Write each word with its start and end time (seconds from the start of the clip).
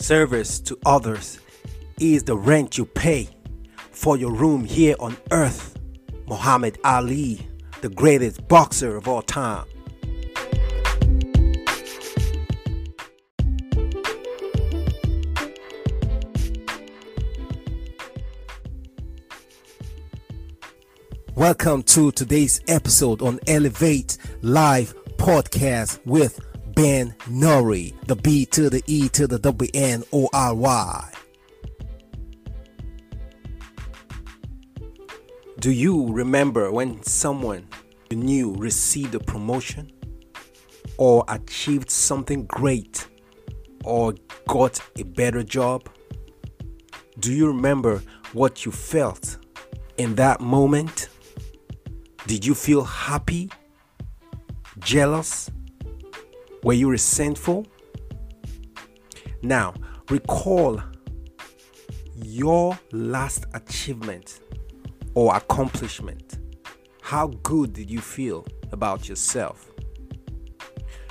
Service 0.00 0.60
to 0.60 0.78
others 0.86 1.40
is 2.00 2.22
the 2.22 2.36
rent 2.36 2.78
you 2.78 2.86
pay 2.86 3.28
for 3.90 4.16
your 4.16 4.32
room 4.32 4.64
here 4.64 4.94
on 5.00 5.16
earth. 5.32 5.76
Muhammad 6.28 6.78
Ali, 6.84 7.46
the 7.80 7.88
greatest 7.88 8.46
boxer 8.46 8.96
of 8.96 9.08
all 9.08 9.22
time. 9.22 9.66
Welcome 21.34 21.82
to 21.82 22.12
today's 22.12 22.60
episode 22.68 23.20
on 23.20 23.40
Elevate 23.48 24.16
Live 24.42 24.94
Podcast 25.16 25.98
with 26.06 26.47
Ben 26.78 27.12
Nori, 27.28 27.92
the 28.06 28.14
B 28.14 28.46
to 28.46 28.70
the 28.70 28.84
E 28.86 29.08
to 29.08 29.26
the 29.26 29.40
W 29.40 29.68
N 29.74 30.04
O 30.12 30.28
R 30.32 30.54
Y. 30.54 31.10
Do 35.58 35.72
you 35.72 36.06
remember 36.12 36.70
when 36.70 37.02
someone 37.02 37.66
you 38.10 38.16
knew 38.18 38.54
received 38.54 39.16
a 39.16 39.18
promotion 39.18 39.90
or 40.98 41.24
achieved 41.26 41.90
something 41.90 42.46
great 42.46 43.08
or 43.82 44.14
got 44.46 44.78
a 44.96 45.02
better 45.02 45.42
job? 45.42 45.88
Do 47.18 47.32
you 47.32 47.48
remember 47.48 48.02
what 48.34 48.64
you 48.64 48.70
felt 48.70 49.38
in 49.96 50.14
that 50.14 50.40
moment? 50.40 51.08
Did 52.28 52.46
you 52.46 52.54
feel 52.54 52.84
happy? 52.84 53.50
Jealous? 54.78 55.50
Were 56.62 56.72
you 56.72 56.90
resentful? 56.90 57.66
Now, 59.42 59.74
recall 60.10 60.82
your 62.16 62.78
last 62.92 63.46
achievement 63.54 64.40
or 65.14 65.36
accomplishment. 65.36 66.38
How 67.02 67.28
good 67.42 67.72
did 67.72 67.90
you 67.90 68.00
feel 68.00 68.46
about 68.72 69.08
yourself? 69.08 69.70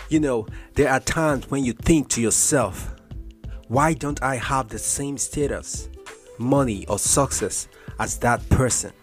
You 0.10 0.20
know, 0.20 0.48
there 0.76 0.90
are 0.92 1.00
times 1.00 1.50
when 1.50 1.64
you 1.64 1.74
think 1.74 2.10
to 2.10 2.22
yourself, 2.22 2.96
why 3.68 3.94
don't 3.94 4.22
I 4.22 4.36
have 4.36 4.70
the 4.70 4.80
same 4.80 5.18
status, 5.18 5.90
money, 6.38 6.86
or 6.88 7.00
success 7.00 7.68
as 8.00 8.18
that 8.20 8.48
person? 8.50 8.94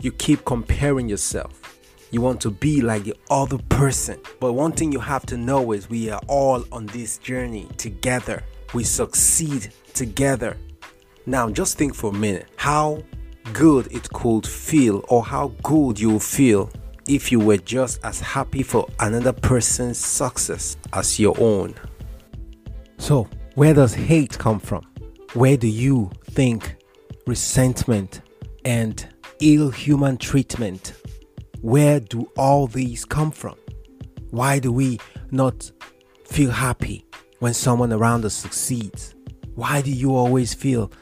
you 0.00 0.12
keep 0.12 0.44
comparing 0.44 1.08
yourself. 1.08 1.67
You 2.10 2.20
want 2.20 2.40
to 2.42 2.50
be 2.50 2.80
like 2.80 3.04
the 3.04 3.14
other 3.30 3.58
person. 3.68 4.20
But 4.40 4.54
one 4.54 4.72
thing 4.72 4.92
you 4.92 5.00
have 5.00 5.26
to 5.26 5.36
know 5.36 5.72
is 5.72 5.90
we 5.90 6.10
are 6.10 6.20
all 6.26 6.64
on 6.72 6.86
this 6.86 7.18
journey 7.18 7.68
together. 7.76 8.42
We 8.74 8.84
succeed 8.84 9.72
together. 9.94 10.56
Now, 11.26 11.50
just 11.50 11.76
think 11.76 11.94
for 11.94 12.10
a 12.10 12.14
minute 12.14 12.46
how 12.56 13.02
good 13.52 13.92
it 13.92 14.08
could 14.10 14.46
feel, 14.46 15.04
or 15.08 15.24
how 15.24 15.48
good 15.62 15.98
you 15.98 16.18
feel 16.18 16.70
if 17.06 17.32
you 17.32 17.40
were 17.40 17.56
just 17.56 18.04
as 18.04 18.20
happy 18.20 18.62
for 18.62 18.86
another 19.00 19.32
person's 19.32 19.98
success 19.98 20.76
as 20.92 21.18
your 21.18 21.34
own. 21.38 21.74
So, 22.98 23.28
where 23.54 23.74
does 23.74 23.94
hate 23.94 24.38
come 24.38 24.60
from? 24.60 24.84
Where 25.34 25.56
do 25.56 25.68
you 25.68 26.10
think 26.30 26.76
resentment 27.26 28.22
and 28.64 29.06
ill 29.40 29.70
human 29.70 30.16
treatment. 30.16 30.94
Where 31.60 31.98
do 31.98 32.30
all 32.36 32.68
these 32.68 33.04
come 33.04 33.32
from? 33.32 33.56
Why 34.30 34.58
do 34.58 34.70
we 34.70 35.00
not 35.30 35.70
feel 36.24 36.50
happy 36.50 37.04
when 37.40 37.52
someone 37.52 37.92
around 37.92 38.24
us 38.24 38.34
succeeds? 38.34 39.14
Why 39.54 39.82
do 39.82 39.90
you 39.90 40.14
always 40.14 40.54
feel 40.54 40.92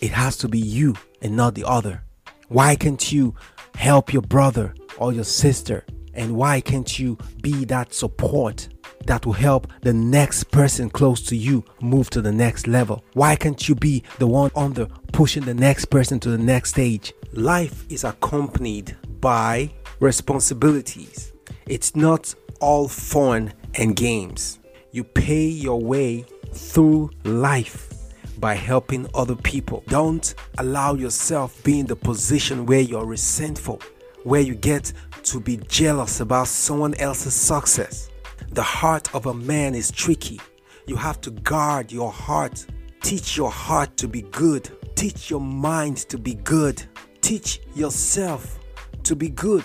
it 0.00 0.12
has 0.12 0.36
to 0.38 0.48
be 0.48 0.60
you 0.60 0.94
and 1.20 1.34
not 1.36 1.56
the 1.56 1.64
other? 1.64 2.04
Why 2.48 2.76
can't 2.76 3.10
you 3.10 3.34
help 3.74 4.12
your 4.12 4.22
brother 4.22 4.74
or 4.98 5.12
your 5.12 5.24
sister? 5.24 5.84
And 6.12 6.36
why 6.36 6.60
can't 6.60 6.96
you 6.98 7.18
be 7.42 7.64
that 7.64 7.92
support 7.92 8.68
that 9.06 9.26
will 9.26 9.32
help 9.32 9.66
the 9.82 9.92
next 9.92 10.44
person 10.52 10.90
close 10.90 11.22
to 11.22 11.36
you 11.36 11.64
move 11.80 12.08
to 12.10 12.22
the 12.22 12.30
next 12.30 12.68
level? 12.68 13.04
Why 13.14 13.34
can't 13.34 13.68
you 13.68 13.74
be 13.74 14.04
the 14.18 14.28
one 14.28 14.52
on 14.54 14.74
the 14.74 14.86
pushing 15.12 15.44
the 15.44 15.54
next 15.54 15.86
person 15.86 16.20
to 16.20 16.30
the 16.30 16.38
next 16.38 16.70
stage? 16.70 17.12
Life 17.32 17.84
is 17.90 18.04
accompanied 18.04 18.96
by 19.20 19.72
responsibilities. 20.00 21.32
It's 21.66 21.94
not 21.96 22.34
all 22.60 22.88
fun 22.88 23.52
and 23.74 23.96
games. 23.96 24.58
You 24.92 25.04
pay 25.04 25.46
your 25.46 25.80
way 25.80 26.24
through 26.52 27.10
life 27.24 27.92
by 28.38 28.54
helping 28.54 29.08
other 29.14 29.36
people. 29.36 29.82
Don't 29.88 30.34
allow 30.58 30.94
yourself 30.94 31.62
be 31.64 31.80
in 31.80 31.86
the 31.86 31.96
position 31.96 32.66
where 32.66 32.80
you're 32.80 33.06
resentful, 33.06 33.80
where 34.24 34.40
you 34.40 34.54
get 34.54 34.92
to 35.24 35.40
be 35.40 35.56
jealous 35.68 36.20
about 36.20 36.48
someone 36.48 36.94
else's 36.94 37.34
success. 37.34 38.10
The 38.50 38.62
heart 38.62 39.14
of 39.14 39.26
a 39.26 39.34
man 39.34 39.74
is 39.74 39.90
tricky. 39.90 40.40
You 40.86 40.96
have 40.96 41.20
to 41.22 41.30
guard 41.30 41.90
your 41.90 42.12
heart. 42.12 42.66
Teach 43.02 43.36
your 43.36 43.50
heart 43.50 43.96
to 43.96 44.08
be 44.08 44.22
good. 44.22 44.70
Teach 44.94 45.30
your 45.30 45.40
mind 45.40 45.96
to 46.08 46.18
be 46.18 46.34
good. 46.34 46.82
Teach 47.20 47.60
yourself 47.74 48.58
to 49.04 49.16
be 49.16 49.28
good 49.28 49.64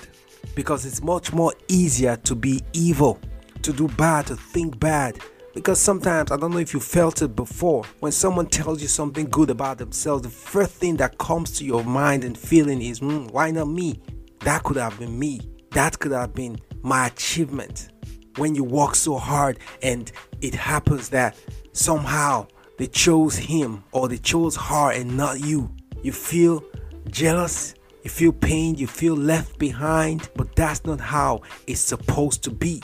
because 0.56 0.86
it's 0.86 1.02
much 1.02 1.34
more 1.34 1.54
easier 1.68 2.16
to 2.18 2.36
be 2.36 2.62
evil, 2.74 3.20
to 3.62 3.74
do 3.74 3.88
bad, 3.90 4.28
to 4.28 4.36
think 4.36 4.80
bad. 4.80 5.20
Because 5.54 5.80
sometimes, 5.80 6.32
I 6.32 6.38
don't 6.38 6.52
know 6.52 6.60
if 6.60 6.74
you 6.74 6.80
felt 6.80 7.22
it 7.22 7.36
before, 7.36 7.84
when 8.00 8.12
someone 8.12 8.48
tells 8.48 8.82
you 8.82 8.88
something 8.88 9.26
good 9.26 9.50
about 9.50 9.78
themselves, 9.78 10.24
the 10.24 10.30
first 10.30 10.72
thing 10.74 10.98
that 10.98 11.18
comes 11.18 11.52
to 11.58 11.66
your 11.66 11.84
mind 11.84 12.24
and 12.24 12.38
feeling 12.38 12.82
is, 12.82 13.00
mm, 13.00 13.32
why 13.32 13.52
not 13.52 13.68
me? 13.68 14.00
That 14.42 14.64
could 14.64 14.78
have 14.78 14.98
been 15.00 15.18
me. 15.18 15.42
That 15.72 16.00
could 16.00 16.12
have 16.12 16.34
been 16.34 16.60
my 16.82 17.08
achievement 17.08 17.90
when 18.38 18.56
you 18.56 18.64
work 18.64 18.96
so 18.96 19.18
hard 19.18 19.60
and 19.82 20.12
it 20.42 20.56
happens 20.56 21.10
that 21.10 21.36
somehow 21.74 22.48
they 22.78 22.88
chose 22.88 23.36
him 23.36 23.84
or 23.92 24.08
they 24.08 24.18
chose 24.18 24.56
her 24.56 24.92
and 24.92 25.18
not 25.18 25.42
you. 25.42 25.70
You 26.02 26.14
feel 26.14 26.64
jealous, 27.10 27.76
you 28.04 28.10
feel 28.10 28.32
pain, 28.32 28.76
you 28.76 28.88
feel 28.88 29.16
left 29.16 29.58
behind, 29.60 30.30
but 30.36 30.56
that's 30.56 30.86
not 30.86 31.00
how 31.00 31.42
it's 31.68 31.82
supposed 31.82 32.44
to 32.44 32.52
be. 32.52 32.82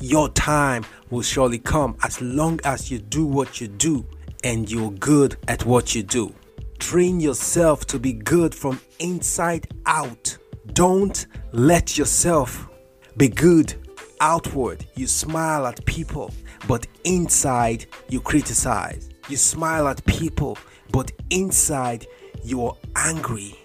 Your 0.00 0.28
time 0.28 0.84
will 1.10 1.22
surely 1.22 1.58
come 1.58 1.96
as 2.02 2.20
long 2.20 2.60
as 2.64 2.90
you 2.90 2.98
do 2.98 3.24
what 3.24 3.60
you 3.60 3.68
do 3.68 4.06
and 4.44 4.70
you're 4.70 4.92
good 4.92 5.36
at 5.48 5.64
what 5.64 5.94
you 5.94 6.02
do. 6.02 6.34
Train 6.78 7.18
yourself 7.18 7.86
to 7.86 7.98
be 7.98 8.12
good 8.12 8.54
from 8.54 8.80
inside 9.00 9.66
out. 9.86 10.36
Don't 10.74 11.26
let 11.52 11.98
yourself 11.98 12.68
be 13.16 13.28
good 13.28 13.74
outward, 14.20 14.84
you 14.94 15.06
smile 15.06 15.66
at 15.66 15.84
people, 15.86 16.32
but 16.66 16.86
inside 17.04 17.86
you 18.08 18.20
criticize. 18.20 19.08
You 19.28 19.36
smile 19.36 19.88
at 19.88 20.04
people, 20.06 20.58
but 20.90 21.12
inside 21.30 22.06
you're 22.44 22.76
angry. 22.96 23.58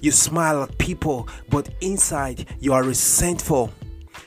You 0.00 0.10
smile 0.10 0.62
at 0.62 0.78
people, 0.78 1.28
but 1.48 1.68
inside 1.80 2.46
you 2.60 2.72
are 2.72 2.82
resentful. 2.82 3.72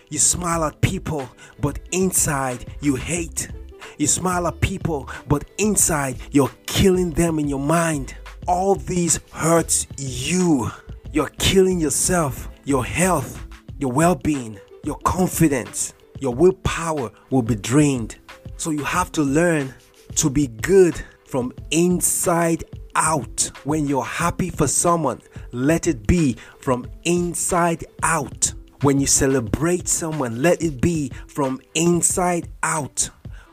You 0.10 0.20
smile 0.20 0.64
at 0.64 0.82
people, 0.82 1.28
but 1.60 1.80
inside 1.92 2.66
you 2.82 2.96
hate. 2.96 3.50
You 3.98 4.08
smile 4.08 4.48
at 4.48 4.62
people, 4.62 5.10
but 5.28 5.46
inside 5.58 6.18
you're 6.32 6.52
killing 6.66 7.12
them 7.12 7.40
in 7.40 7.48
your 7.48 7.60
mind. 7.60 8.16
All 8.48 8.76
these 8.76 9.20
hurts 9.32 9.88
you. 9.98 10.72
You're 11.12 11.32
killing 11.40 11.80
yourself, 11.80 12.50
your 12.66 12.86
health, 12.86 13.46
your 13.80 13.92
well 13.92 14.16
being 14.16 14.60
your 14.84 14.98
confidence, 14.98 15.94
your 16.20 16.34
willpower 16.34 17.12
will 17.30 17.42
be 17.42 17.56
drained. 17.56 18.18
So 18.58 18.70
you 18.70 18.84
have 18.84 19.12
to 19.14 19.24
learn 19.24 19.74
to 20.16 20.30
be 20.30 20.48
good 20.48 21.02
from 21.26 21.54
inside 21.72 22.66
out. 22.96 23.50
When 23.64 23.88
you're 23.88 24.04
happy 24.04 24.50
for 24.50 24.68
someone, 24.68 25.22
let 25.54 25.88
it 25.88 26.06
be 26.08 26.36
from 26.60 26.86
inside 27.04 27.86
out. 28.02 28.54
When 28.82 29.00
you 29.00 29.08
celebrate 29.08 29.88
someone, 29.88 30.42
let 30.42 30.62
it 30.62 30.82
be 30.82 31.12
from 31.28 31.62
inside 31.76 32.50
out. 32.64 33.10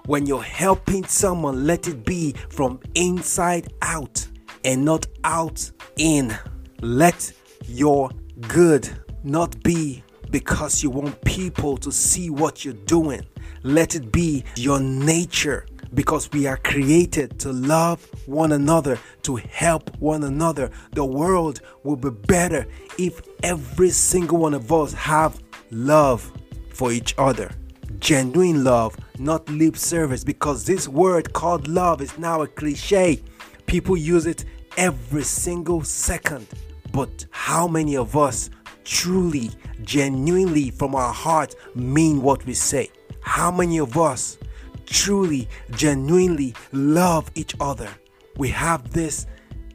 When 0.06 0.26
you're 0.26 0.42
helping 0.42 1.04
someone, 1.04 1.66
let 1.66 1.86
it 1.86 2.04
be 2.04 2.32
from 2.48 2.80
inside 2.94 3.72
out 3.82 4.26
and 4.64 4.84
not 4.84 5.06
out 5.22 5.70
in. 5.96 6.36
Let 6.80 7.32
your 7.66 8.10
good 8.48 8.88
not 9.22 9.62
be 9.62 10.02
because 10.30 10.82
you 10.82 10.90
want 10.90 11.22
people 11.24 11.76
to 11.76 11.92
see 11.92 12.30
what 12.30 12.64
you're 12.64 12.74
doing. 12.74 13.22
Let 13.62 13.94
it 13.94 14.10
be 14.10 14.44
your 14.56 14.80
nature 14.80 15.66
because 15.94 16.30
we 16.32 16.46
are 16.46 16.56
created 16.56 17.38
to 17.40 17.52
love 17.52 18.06
one 18.26 18.52
another, 18.52 18.98
to 19.22 19.36
help 19.36 19.96
one 19.98 20.24
another. 20.24 20.70
The 20.92 21.04
world 21.04 21.60
will 21.82 21.96
be 21.96 22.10
better 22.10 22.66
if 22.98 23.20
every 23.42 23.90
single 23.90 24.38
one 24.38 24.54
of 24.54 24.72
us 24.72 24.92
have 24.92 25.42
love 25.70 26.32
for 26.70 26.92
each 26.92 27.14
other. 27.18 27.50
Genuine 27.98 28.64
love, 28.64 28.96
not 29.18 29.48
lip 29.50 29.76
service, 29.76 30.24
because 30.24 30.64
this 30.64 30.88
word 30.88 31.32
called 31.32 31.68
love 31.68 32.00
is 32.00 32.16
now 32.18 32.42
a 32.42 32.46
cliche. 32.46 33.22
People 33.66 33.96
use 33.96 34.26
it 34.26 34.44
every 34.76 35.22
single 35.22 35.82
second. 35.82 36.46
But 36.92 37.26
how 37.30 37.68
many 37.68 37.96
of 37.96 38.16
us 38.16 38.50
truly, 38.84 39.50
genuinely, 39.82 40.70
from 40.70 40.94
our 40.94 41.12
heart 41.12 41.54
mean 41.74 42.22
what 42.22 42.44
we 42.46 42.54
say? 42.54 42.90
How 43.20 43.50
many 43.50 43.78
of 43.78 43.98
us 43.98 44.38
truly, 44.90 45.48
genuinely 45.70 46.54
love 46.72 47.30
each 47.34 47.54
other? 47.60 47.88
We 48.36 48.48
have 48.48 48.92
this 48.92 49.26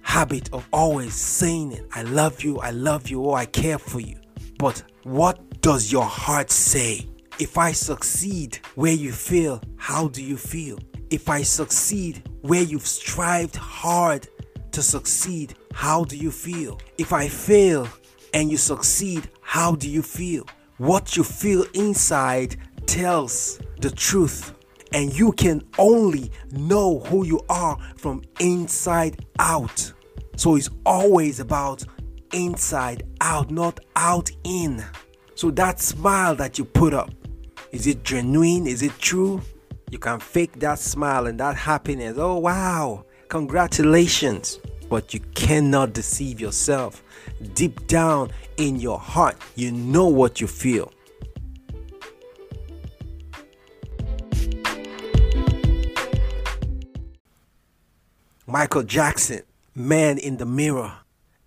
habit 0.02 0.54
of 0.54 0.68
always 0.72 1.16
saying 1.16 1.72
it 1.72 1.86
I 1.94 2.04
love 2.04 2.44
you, 2.44 2.60
I 2.60 2.72
love 2.72 3.08
you, 3.10 3.26
oh, 3.26 3.34
I 3.34 3.46
care 3.46 3.80
for 3.80 4.00
you. 4.00 4.20
But 4.60 4.84
what 5.04 5.62
does 5.62 5.92
your 5.92 6.04
heart 6.04 6.52
say? 6.52 7.08
If 7.40 7.58
I 7.58 7.72
succeed 7.74 8.60
where 8.76 8.94
you 8.94 9.12
feel, 9.12 9.62
how 9.78 10.08
do 10.08 10.24
you 10.24 10.38
feel? 10.38 10.80
If 11.10 11.28
I 11.30 11.42
succeed 11.42 12.28
where 12.42 12.62
you've 12.62 12.88
strived 12.88 13.56
hard 13.56 14.28
to 14.72 14.82
succeed, 14.82 15.56
how 15.74 16.06
do 16.06 16.16
you 16.18 16.32
feel? 16.32 16.80
If 16.98 17.12
I 17.12 17.28
fail 17.28 17.88
and 18.34 18.50
you 18.50 18.58
succeed, 18.58 19.30
how 19.42 19.76
do 19.76 19.90
you 19.90 20.02
feel? 20.02 20.46
What 20.78 21.16
you 21.18 21.24
feel 21.24 21.66
inside 21.74 22.58
tells 22.86 23.60
the 23.82 23.92
truth, 23.92 24.54
and 24.96 25.14
you 25.14 25.34
can 25.34 25.62
only 25.78 26.32
know 26.54 27.00
who 27.00 27.26
you 27.26 27.42
are 27.50 27.78
from 27.98 28.24
inside 28.40 29.26
out. 29.40 29.92
So 30.38 30.56
it's 30.56 30.70
always 30.86 31.42
about 31.42 31.84
inside 32.32 33.04
out, 33.20 33.52
not 33.52 33.82
out 33.98 34.32
in. 34.46 34.84
So 35.36 35.52
that 35.52 35.82
smile 35.82 36.34
that 36.38 36.58
you 36.58 36.64
put 36.64 36.94
up, 36.94 37.12
is 37.74 37.88
it 37.88 38.06
genuine? 38.06 38.68
Is 38.68 38.82
it 38.84 38.98
true? 38.98 39.42
You 39.92 40.00
can 40.00 40.22
fake 40.22 40.60
that 40.60 40.80
smile 40.80 41.28
and 41.28 41.38
that 41.42 41.58
happiness. 41.58 42.16
Oh, 42.18 42.38
wow. 42.38 43.04
Congratulations. 43.28 44.60
But 44.90 45.14
you 45.14 45.20
cannot 45.34 45.92
deceive 45.92 46.40
yourself. 46.40 47.04
Deep 47.54 47.86
down 47.88 48.32
in 48.56 48.80
your 48.80 49.00
heart, 49.00 49.36
you 49.56 49.74
know 49.74 50.08
what 50.08 50.40
you 50.40 50.48
feel. 50.48 50.94
Michael 58.58 58.84
Jackson, 58.84 59.42
Man 59.76 60.18
in 60.18 60.38
the 60.38 60.46
Mirror. 60.46 60.94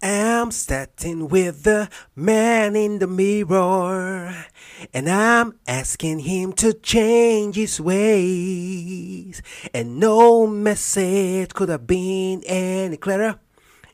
I'm 0.02 0.50
starting 0.50 1.28
with 1.28 1.62
the 1.62 1.88
man 2.14 2.76
in 2.76 2.98
the 2.98 3.06
mirror, 3.06 4.44
and 4.92 5.08
I'm 5.08 5.58
asking 5.66 6.18
him 6.18 6.52
to 6.60 6.74
change 6.74 7.56
his 7.56 7.80
ways. 7.80 9.40
And 9.72 9.98
no 9.98 10.46
message 10.46 11.54
could 11.54 11.70
have 11.70 11.86
been 11.86 12.42
any 12.44 12.98
clearer. 12.98 13.40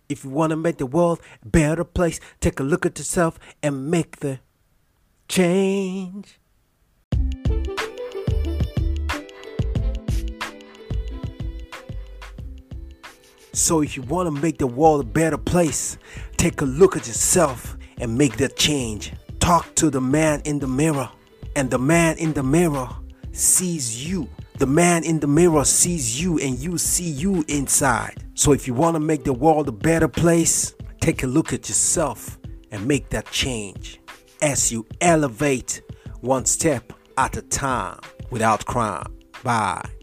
If 0.08 0.24
you 0.24 0.30
want 0.30 0.50
to 0.50 0.56
make 0.56 0.78
the 0.78 0.86
world 0.86 1.20
a 1.40 1.46
better 1.46 1.84
place, 1.84 2.18
take 2.40 2.58
a 2.58 2.64
look 2.64 2.84
at 2.84 2.98
yourself 2.98 3.38
and 3.62 3.92
make 3.92 4.18
the 4.18 4.40
change. 5.28 6.40
So 13.54 13.82
if 13.82 13.96
you 13.96 14.02
want 14.02 14.26
to 14.26 14.42
make 14.42 14.58
the 14.58 14.66
world 14.66 15.00
a 15.00 15.06
better 15.06 15.38
place, 15.38 15.96
take 16.36 16.60
a 16.60 16.64
look 16.64 16.96
at 16.96 17.06
yourself 17.06 17.76
and 17.98 18.18
make 18.18 18.36
that 18.38 18.56
change. 18.56 19.12
Talk 19.38 19.72
to 19.76 19.90
the 19.90 20.00
man 20.00 20.42
in 20.44 20.58
the 20.58 20.66
mirror, 20.66 21.08
and 21.54 21.70
the 21.70 21.78
man 21.78 22.18
in 22.18 22.32
the 22.32 22.42
mirror 22.42 22.88
sees 23.30 24.08
you. 24.08 24.28
The 24.58 24.66
man 24.66 25.04
in 25.04 25.20
the 25.20 25.28
mirror 25.28 25.64
sees 25.64 26.20
you, 26.20 26.38
and 26.40 26.58
you 26.58 26.78
see 26.78 27.08
you 27.08 27.44
inside. 27.46 28.24
So 28.34 28.52
if 28.52 28.66
you 28.66 28.74
want 28.74 28.96
to 28.96 29.00
make 29.00 29.22
the 29.22 29.32
world 29.32 29.68
a 29.68 29.72
better 29.72 30.08
place, 30.08 30.74
take 31.00 31.22
a 31.22 31.28
look 31.28 31.52
at 31.52 31.68
yourself 31.68 32.38
and 32.72 32.88
make 32.88 33.10
that 33.10 33.30
change 33.30 34.00
as 34.42 34.72
you 34.72 34.84
elevate 35.00 35.80
one 36.22 36.44
step 36.44 36.92
at 37.16 37.36
a 37.36 37.42
time 37.42 38.00
without 38.30 38.66
crime. 38.66 39.06
Bye. 39.44 39.93